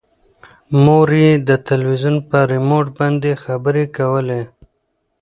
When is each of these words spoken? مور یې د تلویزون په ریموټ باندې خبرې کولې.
مور 0.83 1.09
یې 1.23 1.31
د 1.47 1.49
تلویزون 1.69 2.15
په 2.29 2.37
ریموټ 2.51 2.85
باندې 2.99 3.31
خبرې 3.43 3.85
کولې. 3.97 4.41